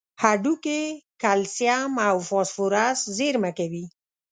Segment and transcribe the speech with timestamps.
[0.23, 0.81] هډوکي
[1.21, 3.85] کلسیم او فاسفورس زیرمه کوي.